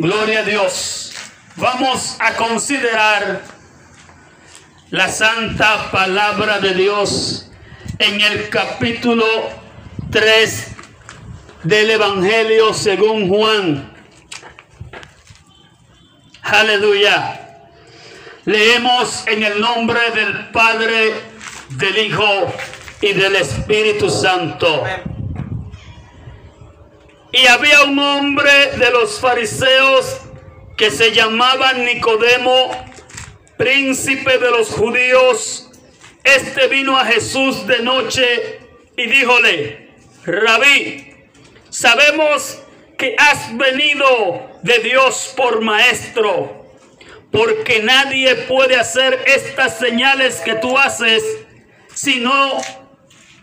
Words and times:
Gloria 0.00 0.38
a 0.38 0.42
Dios. 0.44 1.12
Vamos 1.56 2.16
a 2.20 2.34
considerar 2.34 3.42
la 4.88 5.08
santa 5.08 5.90
palabra 5.90 6.58
de 6.58 6.72
Dios 6.72 7.50
en 7.98 8.18
el 8.18 8.48
capítulo 8.48 9.26
3 10.10 10.68
del 11.64 11.90
Evangelio 11.90 12.72
según 12.72 13.28
Juan. 13.28 13.92
Aleluya. 16.44 17.60
Leemos 18.46 19.26
en 19.26 19.42
el 19.42 19.60
nombre 19.60 20.00
del 20.14 20.48
Padre, 20.48 21.12
del 21.72 21.98
Hijo 21.98 22.50
y 23.02 23.12
del 23.12 23.36
Espíritu 23.36 24.08
Santo. 24.08 24.82
Y 27.32 27.46
había 27.46 27.84
un 27.84 27.98
hombre 27.98 28.72
de 28.76 28.90
los 28.90 29.20
fariseos 29.20 30.20
que 30.76 30.90
se 30.90 31.12
llamaba 31.12 31.74
Nicodemo, 31.74 32.70
príncipe 33.56 34.38
de 34.38 34.50
los 34.50 34.70
judíos. 34.70 35.70
Este 36.24 36.66
vino 36.66 36.96
a 36.98 37.04
Jesús 37.04 37.66
de 37.68 37.80
noche 37.80 38.60
y 38.96 39.06
díjole, 39.06 39.90
Rabí, 40.24 41.14
sabemos 41.68 42.58
que 42.98 43.14
has 43.16 43.56
venido 43.56 44.58
de 44.62 44.80
Dios 44.80 45.32
por 45.36 45.60
maestro, 45.60 46.66
porque 47.30 47.80
nadie 47.80 48.34
puede 48.34 48.74
hacer 48.74 49.22
estas 49.26 49.78
señales 49.78 50.40
que 50.40 50.54
tú 50.56 50.76
haces 50.76 51.22
si 51.94 52.18
no 52.18 52.60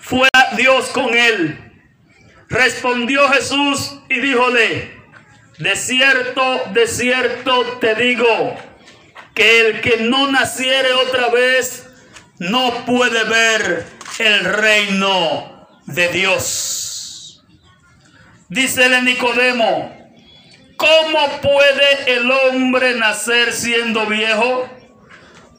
fuera 0.02 0.50
Dios 0.58 0.88
con 0.90 1.16
él. 1.18 1.67
Respondió 2.50 3.28
Jesús 3.30 4.00
y 4.10 4.20
díjole, 4.22 4.98
de 5.58 5.76
cierto, 5.76 6.62
de 6.74 6.88
cierto 6.88 7.64
te 7.80 7.96
digo, 7.96 8.56
que 9.34 9.60
el 9.60 9.82
que 9.82 9.98
no 9.98 10.32
naciere 10.32 10.94
otra 10.94 11.30
vez 11.30 11.88
no 12.40 12.86
puede 12.86 13.24
ver 13.26 13.86
el 14.20 14.46
reino 14.46 15.68
de 15.86 16.08
Dios. 16.10 17.44
Dícele 18.50 19.02
Nicodemo, 19.02 19.94
¿cómo 20.78 21.42
puede 21.42 22.14
el 22.14 22.32
hombre 22.32 22.96
nacer 22.96 23.52
siendo 23.52 24.06
viejo? 24.06 24.70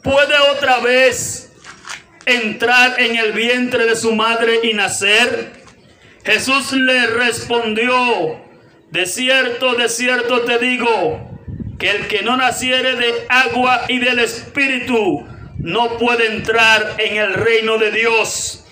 ¿Puede 0.03 0.39
otra 0.53 0.79
vez 0.79 1.53
entrar 2.25 2.99
en 2.99 3.17
el 3.17 3.33
vientre 3.33 3.85
de 3.85 3.95
su 3.95 4.15
madre 4.15 4.61
y 4.63 4.73
nacer? 4.73 5.58
Jesús 6.29 6.73
le 6.73 7.07
respondió, 7.07 8.39
de 8.91 9.07
cierto, 9.07 9.77
de 9.77 9.89
cierto 9.89 10.43
te 10.43 10.59
digo, 10.59 11.41
que 11.79 11.91
el 11.91 12.07
que 12.07 12.21
no 12.21 12.37
naciere 12.37 12.97
de 12.97 13.15
agua 13.31 13.87
y 13.89 13.99
del 13.99 14.19
Espíritu 14.19 15.27
no 15.57 15.97
puede 15.97 16.27
entrar 16.27 16.97
en 16.99 17.17
el 17.17 17.33
reino 17.33 17.79
de 17.79 17.93
Dios. 17.93 18.63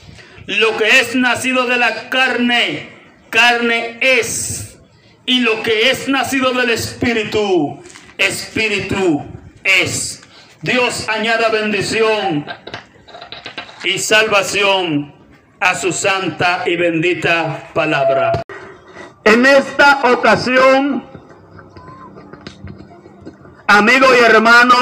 Lo 0.44 0.76
que 0.76 1.00
es 1.00 1.14
nacido 1.14 1.64
de 1.64 1.78
la 1.78 2.10
carne, 2.10 2.90
carne 3.30 3.96
es. 4.02 4.76
Y 5.24 5.40
lo 5.40 5.62
que 5.62 5.88
es 5.88 6.08
nacido 6.08 6.52
del 6.52 6.68
Espíritu, 6.68 7.82
Espíritu 8.18 9.24
es. 9.64 10.20
Dios 10.60 11.08
añada 11.08 11.48
bendición 11.48 12.44
y 13.82 13.98
salvación 13.98 15.15
a 15.60 15.74
su 15.74 15.92
santa 15.92 16.62
y 16.66 16.76
bendita 16.76 17.70
palabra. 17.72 18.42
En 19.24 19.46
esta 19.46 20.00
ocasión, 20.12 21.04
amigo 23.66 24.06
y 24.14 24.24
hermano, 24.24 24.74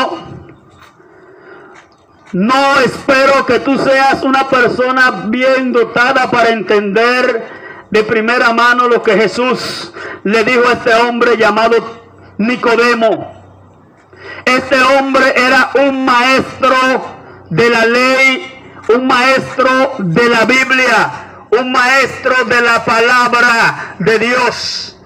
no 2.33 2.81
espero 2.81 3.47
que 3.47 3.61
tú 3.61 3.79
seas 3.79 4.23
una 4.23 4.49
persona 4.49 5.27
bien 5.29 5.73
dotada 5.73 6.31
para 6.31 6.51
entender 6.51 7.45
de 7.91 8.03
primera 8.03 8.53
mano 8.53 8.89
lo 8.89 9.03
que 9.03 9.17
Jesús 9.17 9.93
le 10.25 10.43
dijo 10.43 10.67
a 10.69 10.73
este 10.73 10.95
hombre 10.95 11.37
llamado 11.37 12.03
Nicodemo. 12.39 13.33
Este 14.45 14.83
hombre 14.83 15.33
era 15.37 15.71
un 15.75 16.05
maestro 16.05 16.75
de 17.51 17.71
la 17.71 17.87
ley 17.87 18.54
un 18.95 19.07
maestro 19.07 19.97
de 19.99 20.29
la 20.29 20.45
Biblia, 20.45 21.11
un 21.51 21.73
maestro 21.73 22.45
de 22.45 22.61
la 22.61 22.85
palabra 22.85 23.97
de 23.99 24.19
Dios. 24.19 24.97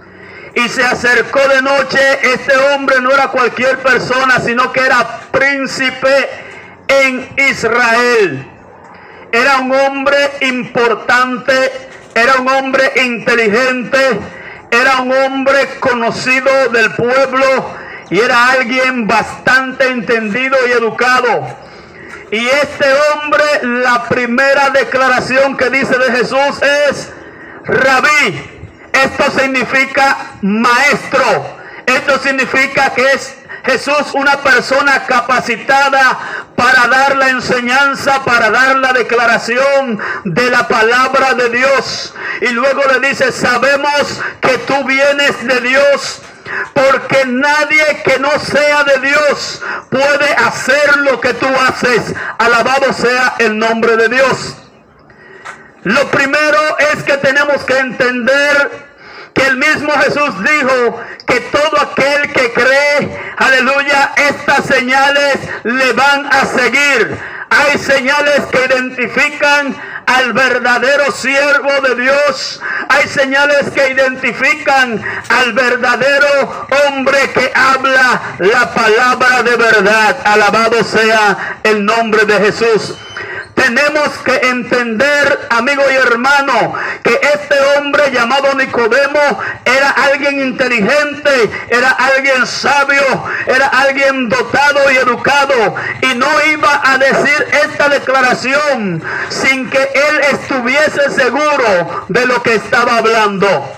Y 0.54 0.68
se 0.68 0.84
acercó 0.84 1.40
de 1.48 1.62
noche, 1.62 2.00
este 2.22 2.56
hombre 2.56 3.00
no 3.00 3.10
era 3.10 3.28
cualquier 3.28 3.78
persona, 3.78 4.40
sino 4.40 4.72
que 4.72 4.80
era 4.80 5.20
príncipe 5.30 6.28
en 6.88 7.28
Israel. 7.36 8.46
Era 9.32 9.58
un 9.58 9.72
hombre 9.72 10.16
importante, 10.40 11.52
era 12.14 12.40
un 12.40 12.48
hombre 12.48 12.92
inteligente, 12.96 14.20
era 14.70 15.00
un 15.00 15.12
hombre 15.12 15.78
conocido 15.80 16.50
del 16.72 16.92
pueblo 16.92 17.74
y 18.10 18.18
era 18.18 18.50
alguien 18.50 19.06
bastante 19.06 19.88
entendido 19.88 20.56
y 20.66 20.72
educado. 20.72 21.67
Y 22.30 22.46
este 22.46 22.86
hombre, 22.92 23.44
la 23.62 24.04
primera 24.04 24.70
declaración 24.70 25.56
que 25.56 25.70
dice 25.70 25.96
de 25.96 26.12
Jesús 26.12 26.62
es, 26.62 27.10
rabí. 27.64 28.58
Esto 28.92 29.30
significa 29.38 30.32
maestro. 30.42 31.58
Esto 31.86 32.18
significa 32.18 32.90
que 32.90 33.12
es 33.12 33.34
Jesús 33.64 34.12
una 34.14 34.36
persona 34.38 35.04
capacitada 35.06 36.18
para 36.54 36.86
dar 36.88 37.16
la 37.16 37.30
enseñanza, 37.30 38.24
para 38.24 38.50
dar 38.50 38.76
la 38.76 38.92
declaración 38.92 39.98
de 40.24 40.50
la 40.50 40.68
palabra 40.68 41.34
de 41.34 41.48
Dios. 41.50 42.14
Y 42.42 42.48
luego 42.48 42.82
le 42.92 43.08
dice, 43.08 43.32
sabemos 43.32 44.20
que 44.40 44.58
tú 44.58 44.84
vienes 44.84 45.46
de 45.46 45.60
Dios 45.60 46.20
porque 46.74 47.24
nadie 47.26 48.02
que 48.04 48.18
no 48.18 48.30
sea 48.38 48.84
de 48.84 48.98
Dios 49.08 49.62
puede 49.90 50.32
hacer 50.34 50.96
lo 50.98 51.20
que 51.20 51.34
tú 51.34 51.46
haces. 51.68 52.14
Alabado 52.38 52.92
sea 52.92 53.34
el 53.38 53.58
nombre 53.58 53.96
de 53.96 54.08
Dios. 54.08 54.56
Lo 55.84 56.10
primero 56.10 56.58
es 56.92 57.02
que 57.04 57.16
tenemos 57.18 57.64
que 57.64 57.78
entender 57.78 58.87
que 59.38 59.46
el 59.46 59.56
mismo 59.56 59.92
Jesús 59.92 60.34
dijo 60.42 61.00
que 61.26 61.40
todo 61.40 61.80
aquel 61.80 62.32
que 62.32 62.52
cree, 62.52 63.34
aleluya, 63.36 64.12
estas 64.16 64.66
señales 64.66 65.38
le 65.62 65.92
van 65.92 66.26
a 66.26 66.44
seguir. 66.44 67.18
Hay 67.50 67.78
señales 67.78 68.40
que 68.50 68.64
identifican 68.66 69.74
al 70.06 70.32
verdadero 70.32 71.10
siervo 71.12 71.70
de 71.82 71.94
Dios. 72.02 72.60
Hay 72.88 73.08
señales 73.08 73.70
que 73.70 73.90
identifican 73.90 75.02
al 75.28 75.52
verdadero 75.52 76.66
hombre 76.86 77.18
que 77.32 77.52
habla 77.54 78.20
la 78.38 78.74
palabra 78.74 79.42
de 79.44 79.56
verdad. 79.56 80.16
Alabado 80.24 80.82
sea 80.82 81.58
el 81.62 81.84
nombre 81.84 82.24
de 82.24 82.38
Jesús. 82.38 82.96
Tenemos 83.68 84.08
que 84.24 84.34
entender, 84.48 85.46
amigo 85.50 85.82
y 85.90 85.94
hermano, 85.94 86.72
que 87.02 87.20
este 87.34 87.54
hombre 87.76 88.10
llamado 88.10 88.54
Nicodemo 88.54 89.20
era 89.62 89.90
alguien 89.90 90.40
inteligente, 90.40 91.50
era 91.68 91.90
alguien 91.90 92.46
sabio, 92.46 93.24
era 93.46 93.66
alguien 93.66 94.30
dotado 94.30 94.90
y 94.90 94.96
educado. 94.96 95.74
Y 96.00 96.14
no 96.14 96.26
iba 96.50 96.80
a 96.82 96.96
decir 96.96 97.46
esta 97.66 97.90
declaración 97.90 99.02
sin 99.28 99.68
que 99.68 99.82
él 99.82 100.20
estuviese 100.32 101.10
seguro 101.10 102.06
de 102.08 102.24
lo 102.24 102.42
que 102.42 102.54
estaba 102.54 102.96
hablando. 102.96 103.70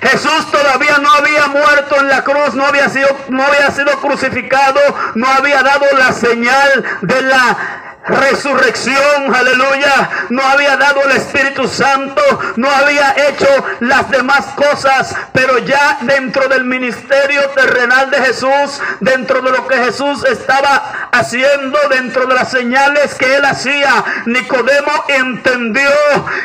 Jesús 0.00 0.50
todavía 0.50 0.96
no 1.02 1.12
había 1.12 1.46
muerto 1.48 1.96
en 1.96 2.08
la 2.08 2.24
cruz, 2.24 2.54
no 2.54 2.64
había 2.64 2.88
sido, 2.88 3.08
no 3.28 3.42
había 3.42 3.70
sido 3.70 4.00
crucificado, 4.00 4.80
no 5.14 5.28
había 5.28 5.62
dado 5.62 5.84
la 5.98 6.14
señal 6.14 6.84
de 7.02 7.20
la 7.20 7.87
resurrección, 8.08 9.34
aleluya, 9.34 10.10
no 10.30 10.42
había 10.42 10.76
dado 10.76 11.02
el 11.04 11.12
Espíritu 11.16 11.68
Santo, 11.68 12.22
no 12.56 12.70
había 12.70 13.14
hecho 13.28 13.46
las 13.80 14.10
demás 14.10 14.46
cosas, 14.56 15.14
pero 15.32 15.58
ya 15.58 15.98
dentro 16.02 16.48
del 16.48 16.64
ministerio 16.64 17.42
terrenal 17.50 18.10
de 18.10 18.18
Jesús, 18.18 18.80
dentro 19.00 19.42
de 19.42 19.50
lo 19.50 19.66
que 19.66 19.76
Jesús 19.76 20.24
estaba 20.24 21.08
haciendo, 21.12 21.78
dentro 21.90 22.26
de 22.26 22.34
las 22.34 22.50
señales 22.50 23.14
que 23.14 23.36
él 23.36 23.44
hacía, 23.44 24.04
Nicodemo 24.26 25.04
entendió 25.08 25.90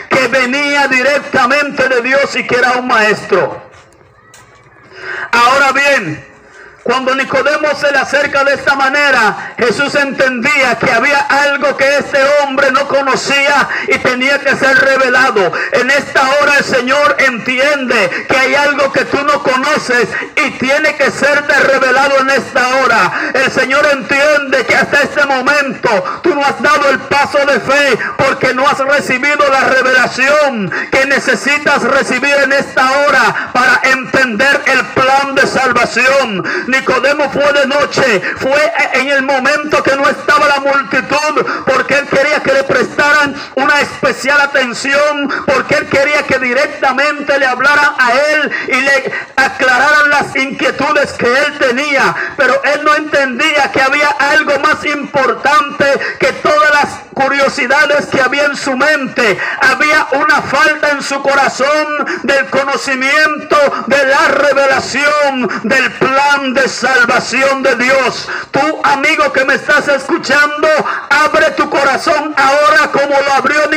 que 0.09 0.27
venía 0.27 0.88
directamente 0.88 1.88
de 1.89 2.01
Dios 2.01 2.36
y 2.36 2.45
que 2.45 2.56
era 2.56 2.74
un 2.74 2.88
maestro. 2.88 3.62
Ahora 5.31 5.71
bien, 5.71 6.32
cuando 6.83 7.15
Nicodemo 7.15 7.69
se 7.80 7.91
le 7.91 7.97
acerca 7.97 8.44
de 8.44 8.56
esta 8.56 8.75
manera, 8.75 9.53
Jesús 9.57 9.95
entendía 9.95 10.77
que 10.77 10.91
había 10.91 11.18
algo 11.19 11.77
que 11.77 11.97
este 11.97 12.19
hombre 12.41 12.71
no 12.71 12.88
conocía 12.89 13.69
y 13.88 13.97
tenía 14.00 14.38
que 14.39 14.56
ser 14.57 14.77
revelado. 14.77 15.51
En 15.71 15.89
esta 15.89 16.21
hora 16.41 16.57
el 16.57 16.65
Señor 16.65 17.15
entiende 17.19 18.25
que 18.27 18.38
hay 18.38 18.56
algo 18.56 18.91
que 18.91 19.06
tú 19.06 19.18
no 19.24 19.41
conoces 19.41 20.09
y 20.45 20.51
tiene 20.51 20.95
que 20.95 21.09
serte 21.09 21.53
revelado 21.62 22.19
en 22.19 22.30
esta 22.31 22.75
hora. 22.75 23.13
El 23.33 23.51
Señor 23.51 23.88
entiende 23.94 24.65
que 24.65 24.75
hasta 24.75 25.03
este 25.03 25.25
momento 25.25 26.21
tú 26.21 26.35
no 26.35 26.44
has 26.44 26.62
dado 26.62 26.89
el 26.89 27.00
paso 27.00 27.39
de 27.45 27.62
fe 27.62 27.97
porque 28.18 28.53
no 28.53 28.68
has 28.68 28.80
recibido 28.80 29.47
la 29.50 29.62
revelación 29.62 30.69
que 30.91 31.06
necesitas 31.06 31.81
recibir 31.83 32.35
en 32.44 32.51
esta 32.51 32.91
hora 32.91 33.51
para 33.53 33.80
entender 33.83 34.62
el 34.65 34.85
plan 34.88 35.33
de 35.35 35.47
salvación. 35.47 36.44
Nicodemo 36.73 37.29
fue 37.29 37.53
de 37.53 37.67
noche, 37.67 38.21
fue 38.37 38.73
en 38.93 39.09
el 39.09 39.21
momento 39.21 39.83
que 39.83 39.95
no 39.95 40.09
estaba 40.09 40.47
la 40.47 40.59
multitud, 40.59 41.45
porque 41.65 41.99
él 41.99 42.07
quería 42.07 42.39
que 42.41 42.51
le 42.51 42.63
prestaran 42.63 43.35
una 43.55 43.79
especial 44.23 44.41
atención, 44.41 45.29
porque 45.45 45.75
él 45.75 45.87
quería 45.87 46.23
que 46.23 46.39
directamente 46.39 47.37
le 47.37 47.45
hablaran 47.45 47.93
a 47.97 48.13
él 48.13 48.51
y 48.69 48.81
le 48.81 49.13
aclararan 49.35 50.09
las 50.09 50.35
inquietudes 50.35 51.11
que 51.13 51.25
él 51.25 51.57
tenía. 51.59 52.15
Pero 52.37 52.61
él 52.63 52.83
no 52.85 52.95
entendía 52.95 53.71
que 53.71 53.81
había 53.81 54.07
algo 54.07 54.59
más 54.59 54.85
importante 54.85 55.85
que 56.19 56.31
todas 56.33 56.71
las 56.71 56.89
curiosidades 57.13 58.07
que 58.07 58.21
había 58.21 58.45
en 58.45 58.55
su 58.55 58.75
mente. 58.75 59.37
Había 59.61 60.07
una 60.13 60.41
falta 60.41 60.91
en 60.91 61.03
su 61.03 61.21
corazón 61.21 62.05
del 62.23 62.49
conocimiento 62.49 63.57
de 63.87 64.05
la 64.05 64.27
revelación 64.29 65.49
del 65.63 65.91
plan 65.93 66.53
de 66.53 66.67
salvación 66.67 67.63
de 67.63 67.75
Dios. 67.75 68.27
Tú, 68.51 68.81
amigo 68.83 69.31
que 69.31 69.45
me 69.45 69.55
estás 69.55 69.87
escuchando, 69.87 70.67
abre 71.09 71.51
tu 71.51 71.69
corazón 71.69 72.33
ahora 72.37 72.91
como 72.91 73.15
lo 73.21 73.33
abrió 73.33 73.67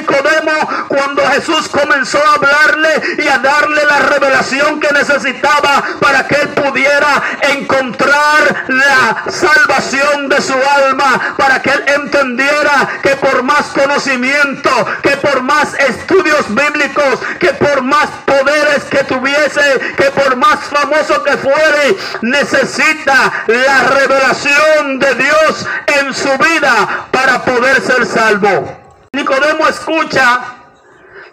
Jesús 1.47 1.69
comenzó 1.69 2.19
a 2.19 2.35
hablarle 2.35 3.03
y 3.19 3.29
a 3.29 3.39
darle 3.39 3.85
la 3.85 4.01
revelación 4.01 4.81
que 4.81 4.93
necesitaba 4.93 5.83
para 6.01 6.27
que 6.27 6.35
él 6.35 6.49
pudiera 6.49 7.23
encontrar 7.43 8.65
la 8.67 9.31
salvación 9.31 10.29
de 10.29 10.43
su 10.43 10.55
alma, 10.55 11.37
para 11.37 11.63
que 11.63 11.71
él 11.71 11.85
entendiera 11.87 12.89
que 13.01 13.11
por 13.17 13.45
más 13.45 13.67
conocimiento, 13.67 14.71
que 15.03 15.17
por 15.19 15.43
más 15.43 15.75
estudios 15.75 16.47
bíblicos, 16.49 17.21
que 17.39 17.53
por 17.55 17.83
más 17.83 18.09
poderes 18.25 18.83
que 18.91 19.05
tuviese, 19.05 19.95
que 19.97 20.11
por 20.11 20.35
más 20.37 20.59
famoso 20.65 21.23
que 21.23 21.37
fuere, 21.37 21.97
necesita 22.23 23.45
la 23.47 23.83
revelación 23.85 24.99
de 24.99 25.15
Dios 25.15 25.67
en 26.01 26.13
su 26.13 26.31
vida 26.39 27.07
para 27.13 27.45
poder 27.45 27.81
ser 27.83 28.05
salvo. 28.05 28.83
Nicodemo 29.13 29.67
escucha 29.69 30.56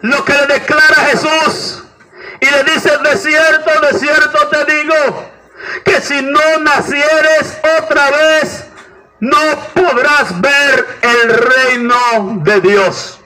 lo 0.04 0.22
que 0.22 0.34
le 0.34 0.46
declara 0.46 0.96
Jesús 1.06 1.82
y 2.38 2.44
le 2.44 2.64
dice, 2.64 2.90
de 2.98 3.16
cierto, 3.16 3.80
de 3.80 3.98
cierto 3.98 4.48
te 4.48 4.64
digo, 4.66 5.30
que 5.82 5.98
si 6.02 6.20
no 6.20 6.58
nacieres 6.60 7.58
otra 7.80 8.10
vez, 8.10 8.66
no 9.20 9.38
podrás 9.72 10.38
ver 10.42 10.98
el 11.00 11.30
reino 11.30 12.40
de 12.42 12.60
Dios. 12.60 13.18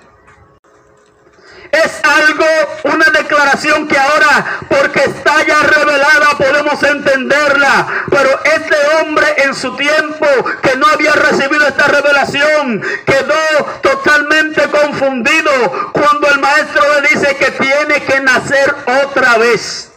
Es 1.72 2.00
algo, 2.02 2.46
una 2.84 3.04
declaración 3.06 3.86
que 3.88 3.98
ahora, 3.98 4.60
porque 4.68 5.00
está 5.00 5.44
ya 5.46 5.60
revelada, 5.62 6.38
podemos 6.38 6.82
entenderla. 6.82 8.04
Pero 8.10 8.40
este 8.44 8.76
hombre 9.00 9.26
en 9.38 9.54
su 9.54 9.76
tiempo, 9.76 10.26
que 10.62 10.76
no 10.76 10.86
había 10.86 11.12
recibido 11.12 11.66
esta 11.66 11.88
revelación, 11.88 12.82
quedó 13.04 13.64
totalmente 13.82 14.62
confundido 14.68 15.92
cuando 15.92 16.28
el 16.28 16.38
maestro 16.38 16.82
le 16.94 17.08
dice 17.08 17.36
que 17.36 17.50
tiene 17.50 18.02
que 18.02 18.17
nacer 18.32 18.74
otra 19.04 19.38
vez. 19.38 19.92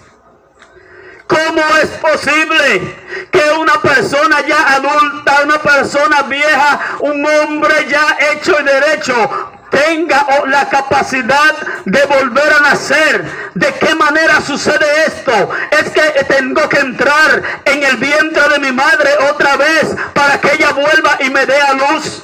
¿Cómo 1.27 1.61
es 1.81 1.89
posible 1.91 3.27
que 3.31 3.51
una 3.57 3.81
persona 3.81 4.41
ya 4.45 4.73
adulta, 4.73 5.41
una 5.43 5.59
persona 5.59 6.23
vieja, 6.23 6.97
un 6.99 7.25
hombre 7.25 7.87
ya 7.89 8.17
hecho 8.31 8.59
y 8.59 8.63
derecho, 8.63 9.29
tenga 9.69 10.27
la 10.47 10.67
capacidad 10.67 11.55
de 11.85 12.03
volver 12.05 12.53
a 12.53 12.59
nacer. 12.59 13.23
¿De 13.55 13.73
qué 13.75 13.95
manera 13.95 14.41
sucede 14.41 14.85
esto? 15.07 15.49
Es 15.71 15.89
que 15.91 16.23
tengo 16.25 16.67
que 16.67 16.79
entrar 16.79 17.41
en 17.63 17.83
el 17.83 17.95
vientre 17.97 18.49
de 18.49 18.59
mi 18.59 18.71
madre 18.73 19.09
otra 19.31 19.55
vez 19.55 19.95
para 20.13 20.39
que 20.41 20.53
ella 20.53 20.71
vuelva 20.73 21.17
y 21.21 21.29
me 21.29 21.45
dé 21.45 21.59
a 21.61 21.73
luz. 21.73 22.23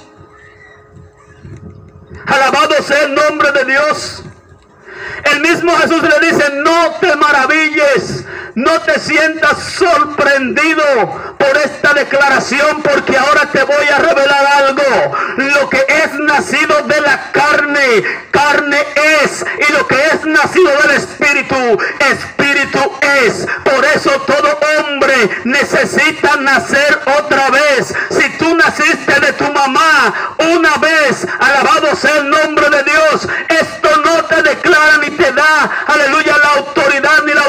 Alabado 2.26 2.84
sea 2.84 3.04
el 3.04 3.16
nombre 3.16 3.54
de 3.54 3.64
Dios. 3.64 4.24
El 5.32 5.42
mismo 5.42 5.76
Jesús 5.78 6.02
le 6.04 6.28
dice, 6.28 6.50
no 6.64 6.92
te 7.02 7.16
maravilles, 7.16 8.26
no 8.56 8.82
te 8.82 9.00
sientas 9.00 9.58
sorprendido 9.78 10.84
por 11.38 11.58
esta 11.58 11.94
declaración, 11.94 12.82
porque 12.82 13.18
ahora 13.18 13.42
te 13.52 13.64
voy 13.64 13.88
a 13.88 13.98
revelar 14.00 14.46
algo. 14.64 15.16
Lo 15.38 15.70
que 15.70 15.86
es 15.88 16.14
nacido 16.20 16.82
de 16.84 17.02
la 17.02 17.32
carne, 17.32 18.04
carne 18.32 18.78
es, 19.22 19.46
y 19.68 19.74
lo 19.74 19.86
que 19.88 19.96
es 20.08 20.26
nacido 20.26 20.72
del 20.84 20.92
Espíritu, 20.98 21.56
Espíritu 22.00 22.80
es. 23.24 23.46
Por 23.64 23.86
eso 23.86 24.10
todo 24.22 24.60
hombre 24.80 25.30
necesita 25.44 26.38
nacer 26.38 27.00
otra 27.20 27.50
vez. 27.50 27.94
Si 28.10 28.30
tú 28.38 28.56
naciste 28.56 29.20
de 29.20 29.34
tu 29.34 29.52
mamá 29.52 30.36
una 30.54 30.78
vez, 30.78 31.28
alabado 31.40 31.96
sea 31.96 32.18
el 32.18 32.30
nombre 32.30 32.70
de 32.70 32.84
Dios, 32.84 33.28
esto 33.50 33.90
no 34.04 34.26
te 34.26 34.42
declara 34.42 34.98
ni 34.98 35.12
te 35.12 35.32
da, 35.32 35.70
aleluya, 35.88 36.38
la 36.38 36.50
autoridad 36.62 37.24
ni 37.26 37.34
la 37.34 37.44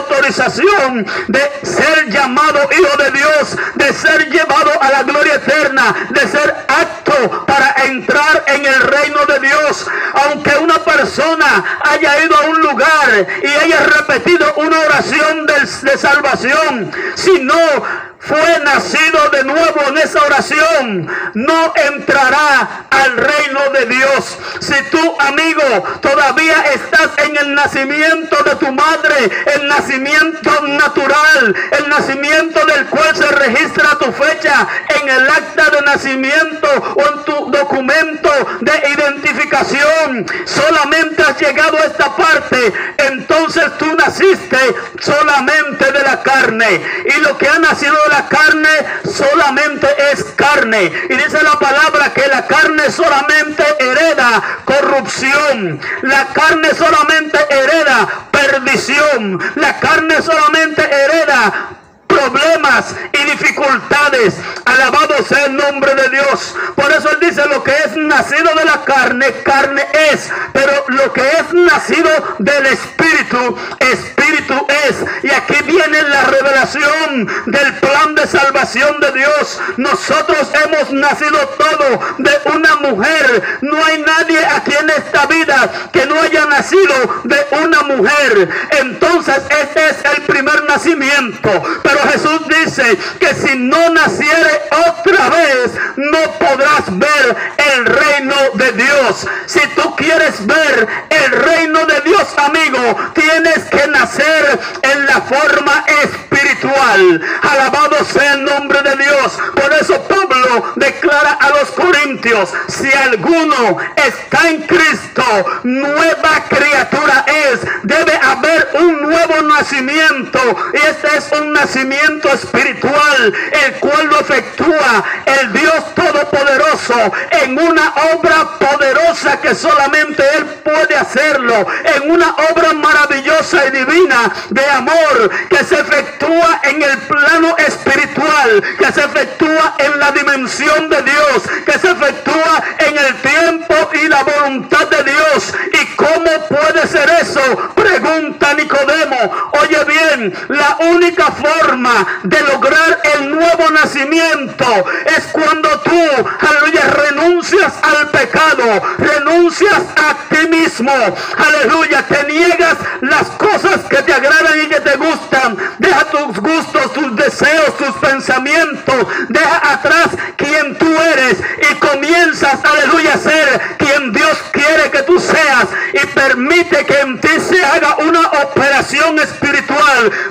de 1.28 1.50
ser 1.62 2.08
llamado 2.10 2.68
hijo 2.72 2.96
de 3.02 3.10
Dios, 3.10 3.56
de 3.74 3.92
ser 3.92 4.30
llevado 4.30 4.70
a 4.80 4.90
la 4.90 5.02
gloria 5.02 5.34
eterna, 5.34 5.94
de 6.10 6.20
ser 6.20 6.54
apto 6.68 7.46
para 7.46 7.74
entrar 7.84 8.44
en 8.46 8.64
el 8.64 8.80
reino 8.80 9.24
de 9.26 9.40
Dios. 9.40 9.86
Aunque 10.24 10.56
una 10.58 10.78
persona 10.84 11.78
haya 11.82 12.24
ido 12.24 12.36
a 12.36 12.40
un 12.42 12.60
lugar 12.60 13.26
y 13.42 13.46
haya 13.46 13.80
repetido 13.80 14.54
una 14.56 14.78
oración 14.80 15.46
de, 15.46 15.90
de 15.90 15.98
salvación, 15.98 16.92
si 17.14 17.38
no 17.40 18.07
fue 18.28 18.60
nacido 18.62 19.30
de 19.30 19.44
nuevo 19.44 19.80
en 19.88 19.98
esa 19.98 20.22
oración, 20.22 21.08
no 21.34 21.72
entrará 21.74 22.84
al 22.90 23.16
reino 23.16 23.70
de 23.72 23.86
Dios. 23.86 24.38
Si 24.60 24.74
tú, 24.90 25.16
amigo, 25.20 25.62
todavía 26.02 26.62
estás 26.74 27.10
en 27.24 27.36
el 27.38 27.54
nacimiento 27.54 28.36
de 28.44 28.54
tu 28.56 28.70
madre, 28.70 29.30
el 29.54 29.66
nacimiento 29.66 30.50
natural, 30.66 31.56
el 31.78 31.88
nacimiento 31.88 32.64
del 32.66 32.86
cual 32.86 33.16
se 33.16 33.26
registra 33.28 33.98
tu 33.98 34.12
fecha 34.12 34.68
en 35.00 35.08
el 35.08 35.30
acta 35.30 35.70
de 35.70 35.82
nacimiento 35.82 36.68
o 36.96 37.02
en 37.02 37.24
tu 37.24 37.50
documento 37.50 38.30
de 38.60 38.72
identificación, 38.90 40.26
solamente 40.44 41.22
has 41.22 41.40
llegado 41.40 41.78
a 41.78 41.84
esta 41.84 42.14
parte, 42.14 42.72
entonces 42.98 43.64
tú 43.78 43.86
naciste 43.96 44.58
solamente 45.00 45.92
de 45.92 46.02
la 46.02 46.22
carne. 46.22 46.80
Y 47.16 47.20
lo 47.20 47.38
que 47.38 47.48
ha 47.48 47.58
nacido 47.58 47.96
la 48.10 48.17
carne 48.26 48.68
solamente 49.04 49.86
es 50.12 50.24
carne. 50.36 50.90
Y 51.08 51.14
dice 51.14 51.42
la 51.42 51.58
palabra 51.58 52.12
que 52.12 52.26
la 52.28 52.46
carne 52.46 52.90
solamente 52.90 53.64
hereda 53.78 54.42
corrupción. 54.64 55.80
La 56.02 56.26
carne 56.26 56.74
solamente 56.74 57.38
hereda 57.50 58.08
perdición. 58.30 59.38
La 59.56 59.78
carne 59.78 60.22
solamente 60.22 60.82
hereda 60.82 61.76
problemas 62.06 62.94
y 63.12 63.30
dificultades. 63.30 64.34
Alabado 64.64 65.14
sea 65.28 65.46
el 65.46 65.56
nombre 65.56 65.94
Dios. 66.08 66.54
Por 66.74 66.90
eso 66.92 67.10
él 67.10 67.18
dice 67.20 67.46
lo 67.46 67.62
que 67.62 67.72
es 67.72 67.96
nacido 67.96 68.54
de 68.54 68.64
la 68.64 68.84
carne, 68.84 69.32
carne 69.44 69.86
es. 70.12 70.30
Pero 70.52 70.84
lo 70.88 71.12
que 71.12 71.22
es 71.22 71.52
nacido 71.52 72.10
del 72.38 72.66
Espíritu, 72.66 73.58
Espíritu 73.80 74.66
es. 74.86 74.96
Y 75.22 75.30
aquí 75.30 75.56
viene 75.64 76.02
la 76.02 76.24
revelación 76.24 77.28
del 77.46 77.74
plan 77.74 78.14
de 78.14 78.26
salvación 78.26 79.00
de 79.00 79.12
Dios. 79.12 79.60
Nosotros 79.76 80.50
hemos 80.64 80.92
nacido 80.92 81.38
todo 81.58 82.00
de 82.18 82.50
una 82.54 82.76
mujer. 82.76 83.58
No 83.62 83.84
hay 83.84 84.02
nadie 84.02 84.44
aquí 84.46 84.72
en 84.80 84.90
esta 84.90 85.26
vida 85.26 85.70
que 85.92 86.06
no 86.06 86.20
haya 86.20 86.46
nacido 86.46 86.94
de 87.24 87.46
una 87.62 87.82
mujer. 87.82 88.48
Entonces 88.70 89.42
este 89.60 89.88
es 89.88 90.16
el 90.16 90.22
primer 90.22 90.64
nacimiento. 90.64 91.50
Pero 91.82 91.98
Jesús 92.12 92.40
dice 92.48 92.98
que 93.18 93.34
si 93.34 93.56
no 93.56 93.90
naciere 93.90 94.62
otra 94.88 95.28
vez, 95.30 95.72
no 95.98 96.32
podrás 96.38 96.96
ver 96.96 97.36
el 97.74 97.84
reino 97.84 98.36
de 98.54 98.72
Dios. 98.72 99.26
Si 99.46 99.60
tú 99.74 99.96
quieres 99.96 100.46
ver 100.46 100.88
el 101.10 101.32
reino 101.32 101.84
de 101.86 102.00
Dios, 102.02 102.26
amigo, 102.36 102.96
tienes 103.14 103.64
que 103.64 103.86
nacer 103.88 104.60
en 104.82 105.06
la 105.06 105.20
forma 105.22 105.84
espiritual. 106.04 107.20
Alabado 107.42 108.04
sea 108.04 108.34
el 108.34 108.44
nombre 108.44 108.80
de 108.82 108.96
Dios. 108.96 109.38
Por 109.54 109.72
eso 109.72 110.00
Pablo 110.04 110.72
declara 110.76 111.32
a 111.32 111.50
los 111.50 111.70
corintios, 111.72 112.50
si 112.68 112.92
alguno 112.92 113.78
está 113.96 114.50
en 114.50 114.62
Cristo, 114.62 115.24
nueva 115.64 116.44
criatura 116.48 117.24
es. 117.26 117.60
Debe 117.82 118.16
haber 118.22 118.68
un 118.74 119.02
nuevo 119.02 119.42
nacimiento. 119.68 120.38
Y 120.72 120.76
este 120.76 121.18
es 121.18 121.30
un 121.32 121.52
nacimiento 121.52 122.28
espiritual, 122.28 123.34
el 123.66 123.72
cual 123.74 124.06
lo 124.06 124.20
efectúa 124.20 125.04
el 125.26 125.52
Dios 125.52 125.94
Todopoderoso 125.94 127.12
en 127.42 127.58
una 127.58 127.92
obra 128.14 128.58
poderosa 128.58 129.40
que 129.40 129.54
solamente 129.54 130.22
Él 130.36 130.44
puede 130.64 130.96
hacerlo, 130.96 131.66
en 131.96 132.10
una 132.10 132.34
obra 132.50 132.72
maravillosa 132.72 133.66
y 133.66 133.70
divina 133.70 134.32
de 134.50 134.64
amor 134.70 135.30
que 135.48 135.64
se 135.64 135.80
efectúa 135.80 136.60
en 136.62 136.82
el 136.82 136.98
plano 136.98 137.56
espiritual, 137.58 138.62
que 138.78 138.92
se 138.92 139.04
efectúa 139.04 139.74
en 139.78 139.98
la 139.98 140.12
dimensión 140.12 140.88
de 140.88 141.02
Dios, 141.02 141.42
que 141.66 141.78
se 141.78 141.90
efectúa 141.90 142.62
en 142.78 142.96
el 142.96 143.14
tiempo 143.16 143.74
y 143.92 144.08
la 144.08 144.22
voluntad 144.22 144.86
de 144.88 145.04
Dios. 145.04 145.54
¿Y 145.72 145.96
cómo 145.96 146.46
puede 146.48 146.86
ser 146.86 147.10
eso? 147.20 147.40
Pregunta 147.74 148.54
Nicodemo. 148.54 149.50
Oye 149.62 149.84
bien, 149.84 150.34
la 150.48 150.76
única 150.90 151.32
forma 151.32 152.20
de 152.22 152.40
lograr 152.42 153.00
el 153.16 153.30
nuevo 153.30 153.70
nacimiento 153.70 154.84
es 155.16 155.24
cuando 155.32 155.68
tú, 155.80 156.00
aleluya, 156.40 156.82
renuncias 156.82 157.72
al 157.82 158.08
pecado, 158.08 158.82
renuncias 158.98 159.82
a 159.96 160.14
ti 160.28 160.46
mismo, 160.48 160.92
aleluya, 161.36 162.02
te 162.06 162.24
niegas 162.32 162.76
las 163.00 163.26
cosas 163.30 163.80
que 163.88 164.02
te 164.02 164.12
agradan 164.12 164.60
y 164.62 164.68
que 164.68 164.80
te 164.80 164.96
gustan, 164.96 165.56
deja 165.78 166.04
tus 166.04 166.38
gustos, 166.38 166.92
tus 166.92 167.16
deseos, 167.16 167.76
tus 167.78 167.96
pensamientos, 167.96 169.06
deja 169.28 169.72
atrás 169.72 170.08
quien 170.36 170.76
tú 170.78 170.88
eres 171.14 171.38
y 171.70 171.74
comienzas, 171.76 172.64
aleluya, 172.64 173.14
a 173.14 173.18
ser 173.18 173.60
quien 173.78 174.12
Dios 174.12 174.38
quiere 174.52 174.90
que 174.90 175.02
tú 175.02 175.18
seas 175.18 175.66
y 175.94 176.06
permite 176.08 176.84
que 176.84 177.00
en 177.00 177.20
ti 177.20 177.30
se 177.48 177.64
haga 177.64 177.96
una 177.96 178.20
operación 178.44 179.18
espiritual 179.18 179.47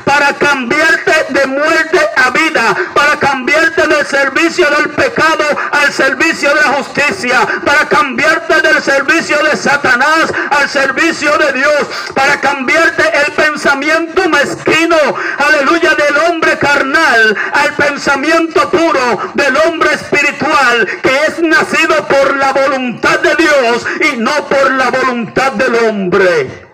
para 0.05 0.33
cambiarte 0.33 1.25
de 1.29 1.47
muerte 1.47 1.99
a 2.15 2.29
vida, 2.29 2.75
para 2.93 3.17
cambiarte 3.17 3.87
del 3.87 4.05
servicio 4.05 4.67
del 4.69 4.89
pecado 4.91 5.43
al 5.71 5.91
servicio 5.91 6.49
de 6.49 6.55
la 6.55 6.73
justicia, 6.73 7.39
para 7.65 7.87
cambiarte 7.87 8.61
del 8.61 8.81
servicio 8.81 9.37
de 9.43 9.57
Satanás 9.57 10.31
al 10.51 10.69
servicio 10.69 11.35
de 11.37 11.53
Dios, 11.53 11.87
para 12.13 12.39
cambiarte 12.39 13.03
el 13.25 13.33
pensamiento 13.33 14.29
mezquino, 14.29 14.97
aleluya, 15.37 15.95
del 15.95 16.17
hombre 16.29 16.57
carnal 16.57 17.37
al 17.53 17.73
pensamiento 17.73 18.69
puro 18.69 19.31
del 19.33 19.57
hombre 19.57 19.93
espiritual 19.93 20.87
que 21.01 21.25
es 21.27 21.41
nacido 21.41 22.07
por 22.07 22.35
la 22.37 22.53
voluntad 22.53 23.19
de 23.19 23.35
Dios 23.35 23.85
y 24.13 24.17
no 24.17 24.47
por 24.47 24.71
la 24.71 24.89
voluntad 24.89 25.53
del 25.53 25.75
hombre. 25.75 26.67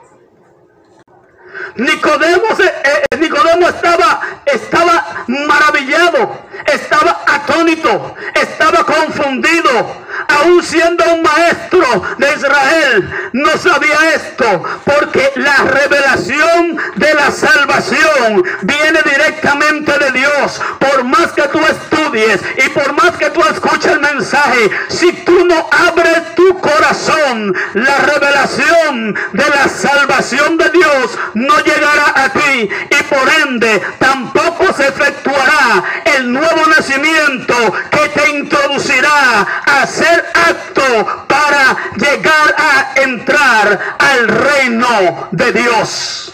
Nicodemo, 1.75 2.43
eh, 2.59 2.73
eh, 3.11 3.17
Nicodemo 3.17 3.67
estaba, 3.69 4.21
estaba 4.45 5.25
maravillado, 5.27 6.37
estaba 6.65 7.21
atónito, 7.25 8.15
estaba 8.33 8.83
confundido. 8.83 10.03
Aún 10.27 10.63
siendo 10.63 11.03
un 11.11 11.21
maestro 11.21 12.03
de 12.17 12.33
Israel, 12.33 13.29
no 13.33 13.57
sabía 13.57 14.13
esto, 14.15 14.63
porque 14.85 15.31
la 15.35 15.52
la 17.23 17.31
salvación 17.31 18.43
viene 18.63 18.99
directamente 19.03 19.97
de 19.97 20.11
Dios. 20.11 20.61
Por 20.79 21.05
más 21.05 21.31
que 21.31 21.43
tú 21.43 21.59
estudies 21.59 22.41
y 22.65 22.69
por 22.69 22.91
más 22.93 23.11
que 23.11 23.29
tú 23.29 23.41
escuches 23.41 23.93
el 23.93 24.01
mensaje, 24.01 24.69
si 24.89 25.13
tú 25.23 25.45
no 25.45 25.69
abres 25.71 26.35
tu 26.35 26.59
corazón, 26.59 27.55
la 27.75 27.97
revelación 27.99 29.15
de 29.31 29.49
la 29.49 29.69
salvación 29.69 30.57
de 30.57 30.69
Dios 30.71 31.17
no 31.33 31.57
llegará 31.59 32.25
a 32.25 32.29
ti 32.29 32.69
y 32.89 33.03
por 33.03 33.29
ende 33.47 33.81
tampoco 33.99 34.73
se 34.75 34.89
efectuará 34.89 35.83
el 36.17 36.33
nuevo 36.33 36.67
nacimiento 36.67 37.55
que 37.89 38.09
te 38.09 38.31
introducirá 38.31 39.47
a 39.65 39.87
ser 39.87 40.25
acto 40.49 41.25
para 41.27 41.77
llegar 41.95 42.55
a 42.57 43.01
entrar 43.01 43.79
al 43.97 44.27
reino 44.27 45.29
de 45.31 45.51
Dios. 45.53 46.32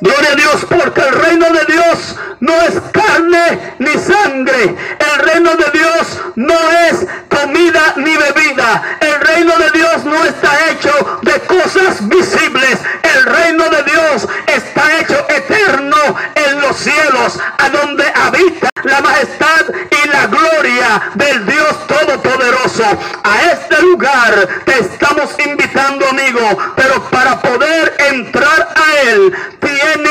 Gloria 0.00 0.32
a 0.32 0.34
Dios, 0.36 0.66
porque 0.68 1.00
el 1.00 1.14
reino 1.14 1.46
de 1.50 1.72
Dios 1.72 2.16
no 2.40 2.52
es 2.62 2.74
carne 2.92 3.74
ni 3.78 3.92
sangre. 3.94 4.74
El 4.98 5.26
reino 5.26 5.50
de 5.56 5.70
Dios 5.72 6.20
no 6.36 6.58
es 6.88 7.06
comida 7.28 7.94
ni 7.96 8.16
bebida. 8.16 8.98
El 9.00 9.20
reino 9.20 9.56
de 9.58 9.70
Dios 9.70 10.04
no 10.04 10.24
está 10.24 10.70
hecho 10.70 11.20
de 11.22 11.40
cosas 11.40 12.06
visibles. 12.08 12.78
El 13.02 13.24
reino 13.24 13.64
de 13.70 13.82
Dios 13.84 14.28
está 14.46 14.98
hecho 14.98 15.26
eterno 15.28 15.96
en 16.34 16.60
los 16.60 16.76
cielos, 16.76 17.38
a 17.58 17.68
donde 17.70 18.04
habita 18.14 18.68
la 18.84 19.00
majestad 19.00 19.66
y 19.90 20.08
la 20.08 20.26
gloria 20.26 21.02
del 21.14 21.46
Dios 21.46 21.86
Todopoderoso. 21.86 22.84
A 23.24 23.42
este 23.52 23.80
lugar 23.82 24.48
te 24.64 24.78
estamos 24.80 25.34
invitando, 25.44 26.06
amigo, 26.08 26.58
pero 26.76 27.02
para 27.10 27.40
poder 27.40 27.94
entrar 28.10 28.68
a 28.74 29.00
Él, 29.10 29.34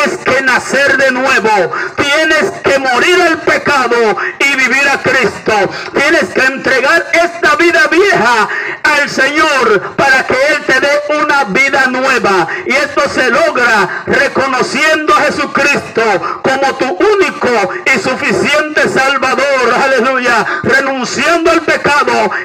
tienes 0.06 0.18
que 0.24 0.42
nacer 0.42 0.98
de 0.98 1.12
nuevo. 1.12 1.72
Tienes 1.96 2.52
que 2.64 2.80
morir 2.80 3.20
el 3.20 3.38
pecado 3.40 3.96
y 4.40 4.56
vivir 4.56 4.88
a 4.90 5.02
Cristo. 5.02 5.54
Tienes 5.94 6.30
que 6.34 6.42
entregar 6.42 7.06
esta 7.14 7.56
vida 7.56 7.88
vieja 7.88 8.48
al 8.84 9.10
Señor 9.10 9.96
para 9.96 10.26
que 10.26 10.34
Él 10.34 10.62
te 10.66 10.80
dé 10.80 11.24
una 11.24 11.44
vida 11.46 11.88
nueva. 11.88 12.48
Y 12.66 12.74
esto 12.74 13.02
se 13.10 13.30
logra 13.30 14.04
reconociendo 14.06 15.14
a 15.14 15.22
Jesucristo 15.22 16.42
como 16.42 16.76
tu 16.76 16.86
único 16.86 17.74
y 17.94 18.00
suficiente 18.00 18.90
Salvador. 18.90 19.74
Aleluya. 19.84 20.46
Renunciando 20.64 21.45
al 21.45 21.45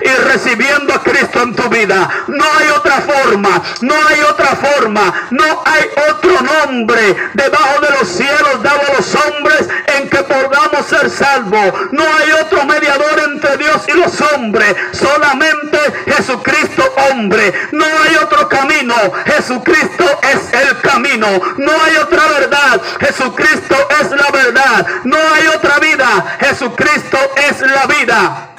y 0.02 0.08
recibiendo 0.30 0.94
a 0.94 1.02
Cristo 1.02 1.42
en 1.42 1.54
tu 1.54 1.68
vida. 1.68 2.08
No 2.28 2.44
hay 2.58 2.68
otra 2.70 3.00
forma. 3.00 3.62
No 3.80 3.94
hay 4.08 4.20
otra 4.20 4.56
forma. 4.56 5.28
No 5.30 5.62
hay 5.64 5.90
otro 6.10 6.32
nombre 6.40 7.16
debajo 7.34 7.80
de 7.80 7.90
los 7.98 8.08
cielos 8.08 8.62
dado 8.62 8.80
a 8.80 8.96
los 8.96 9.14
hombres 9.14 9.68
en 9.98 10.08
que 10.08 10.22
podamos 10.22 10.86
ser 10.86 11.10
salvos. 11.10 11.72
No 11.92 12.02
hay 12.02 12.32
otro 12.32 12.64
mediador 12.64 13.22
entre 13.32 13.56
Dios 13.56 13.82
y 13.88 13.92
los 13.92 14.20
hombres. 14.32 14.74
Solamente 14.92 15.78
Jesucristo 16.06 16.82
hombre. 17.10 17.52
No 17.72 17.84
hay 17.84 18.16
otro 18.16 18.48
camino. 18.48 18.94
Jesucristo 19.26 20.04
es 20.22 20.60
el 20.60 20.78
camino. 20.80 21.26
No 21.58 21.72
hay 21.84 21.96
otra 21.96 22.26
verdad. 22.38 22.80
Jesucristo 23.00 23.76
es 24.00 24.10
la 24.10 24.30
verdad. 24.30 24.86
No 25.04 25.16
hay 25.34 25.46
otra 25.48 25.78
vida. 25.78 26.36
Jesucristo 26.40 27.18
es 27.36 27.60
la 27.60 27.86
vida. 27.86 28.49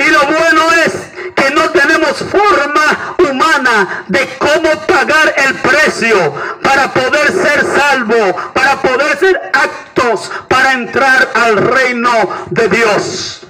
Y 0.00 0.10
lo 0.10 0.24
bueno 0.24 0.72
es 0.86 0.94
que 1.34 1.50
no 1.50 1.68
tenemos 1.70 2.16
forma 2.30 3.16
humana 3.18 4.04
de 4.08 4.26
cómo 4.38 4.70
pagar 4.86 5.34
el 5.36 5.54
precio 5.56 6.34
para 6.62 6.90
poder 6.90 7.30
ser 7.32 7.66
salvo, 7.66 8.34
para 8.54 8.80
poder 8.80 9.18
ser 9.18 9.50
actos 9.52 10.32
para 10.48 10.72
entrar 10.72 11.28
al 11.34 11.56
reino 11.58 12.10
de 12.50 12.68
Dios. 12.68 13.46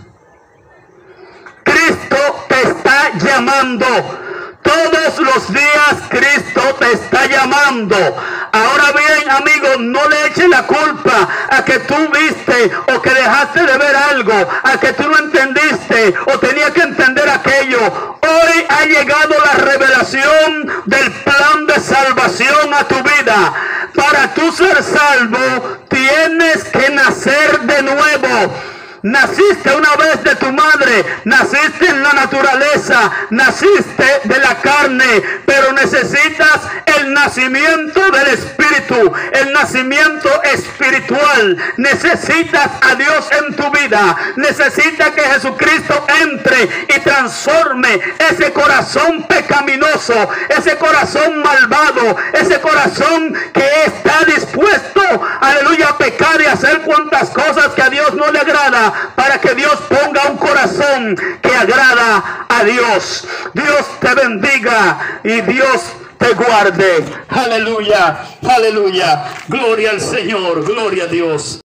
Cristo 1.63 2.47
te 2.49 2.63
está 2.63 3.13
llamando. 3.19 4.20
Todos 4.63 5.19
los 5.19 5.53
días 5.53 5.95
Cristo 6.09 6.61
te 6.79 6.93
está 6.93 7.27
llamando. 7.27 7.97
Ahora 8.53 8.93
bien, 8.93 9.31
amigo, 9.31 9.69
no 9.79 10.09
le 10.09 10.27
eches 10.27 10.49
la 10.49 10.67
culpa 10.67 11.29
a 11.51 11.65
que 11.65 11.79
tú 11.81 11.95
viste 12.13 12.71
o 12.95 13.01
que 13.01 13.11
dejaste 13.11 13.63
de 13.63 13.79
ver 13.79 13.97
algo, 13.97 14.49
a 14.65 14.79
que 14.79 14.93
tú 14.93 15.09
no 15.09 15.19
entendiste 15.19 16.15
o 16.27 16.39
tenía 16.39 16.73
que 16.73 16.83
entender 16.83 17.29
aquello. 17.29 17.81
Hoy 18.23 18.67
ha 18.69 18.85
llegado 18.85 19.35
la 19.45 19.65
revelación 19.65 20.83
del 20.87 21.13
plan 21.13 21.67
de 21.67 21.81
salvación 21.81 22.75
a 22.75 22.85
tu 22.85 22.97
vida 22.97 23.53
tú 24.35 24.53
ser 24.53 24.83
salvo, 24.83 25.79
tienes 25.89 26.65
que 26.65 26.91
nacer 26.91 27.61
de 27.61 27.83
nuevo. 27.83 28.53
Naciste 29.03 29.75
una 29.75 29.97
vez 29.97 30.23
de 30.25 30.35
tu 30.37 30.53
madre, 30.53 31.05
naciste 31.25 31.89
en 31.89 32.03
la 32.03 32.13
naturaleza, 32.13 33.11
naciste 33.31 34.21
de 34.25 34.39
la 34.39 34.57
carne, 34.57 35.23
pero 35.47 35.73
necesitas 35.73 36.61
el 36.99 37.15
nacimiento 37.15 37.99
del 38.11 38.27
Espíritu, 38.27 39.13
el 39.33 39.53
nacimiento 39.55 40.29
espiritual. 40.43 41.57
Necesitas 41.79 42.69
a 42.83 42.95
Dios 42.95 43.27
en 43.39 43.57
tu 43.57 43.71
vida, 43.71 44.17
necesitas 44.37 45.11
que 45.11 45.23
Jesucristo 45.23 46.07
entre 46.23 46.69
y 46.95 47.01
transforme 47.01 48.01
ese 48.31 48.53
corazón 48.53 49.23
pecaminoso, 49.23 50.29
ese 50.51 50.77
corazón 50.77 51.43
malvado, 51.43 52.17
ese 52.35 52.61
corazón 52.61 53.35
que 53.55 53.67
está 53.87 54.25
dispuesto, 54.27 55.01
aleluya, 55.41 55.89
a 55.89 55.99
pecar 55.99 56.39
y 56.43 56.45
hacer 56.45 56.83
cuantas 56.83 57.31
cosas 57.31 57.69
que 57.69 57.83
a 57.83 57.89
Dios 57.89 58.15
no 58.15 58.31
le 58.31 58.41
agrada 58.41 58.90
para 59.15 59.41
que 59.41 59.55
Dios 59.55 59.77
ponga 59.89 60.29
un 60.31 60.37
corazón 60.37 61.17
que 61.43 61.55
agrada 61.55 62.47
a 62.49 62.65
Dios. 62.65 63.27
Dios 63.55 63.87
te 64.01 64.15
bendiga 64.15 65.21
y 65.25 65.41
Dios 65.43 65.93
te 66.19 66.35
guarde. 66.35 67.05
Aleluya, 67.29 68.25
aleluya. 68.43 69.25
Gloria 69.49 69.91
al 69.91 70.01
Señor, 70.01 70.65
gloria 70.65 71.05
a 71.05 71.07
Dios. 71.07 71.61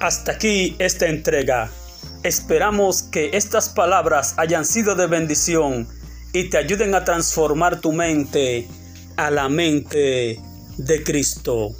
Hasta 0.00 0.32
aquí 0.32 0.76
esta 0.78 1.06
entrega. 1.06 1.70
Esperamos 2.24 3.02
que 3.02 3.30
estas 3.32 3.68
palabras 3.68 4.34
hayan 4.38 4.64
sido 4.64 4.94
de 4.94 5.06
bendición 5.06 5.88
y 6.32 6.50
te 6.50 6.58
ayuden 6.58 6.94
a 6.94 7.04
transformar 7.04 7.80
tu 7.80 7.92
mente 7.92 8.68
a 9.16 9.30
la 9.30 9.48
mente 9.48 10.40
de 10.76 11.02
Cristo. 11.02 11.74